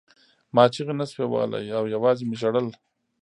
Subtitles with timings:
[0.55, 2.67] ما چیغې نشوې وهلی او یوازې مې ژړل